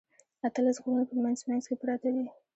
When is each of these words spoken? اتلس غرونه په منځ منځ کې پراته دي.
اتلس 0.47 0.77
غرونه 0.83 1.03
په 1.09 1.15
منځ 1.23 1.39
منځ 1.49 1.63
کې 1.69 1.75
پراته 1.81 2.09
دي. 2.15 2.25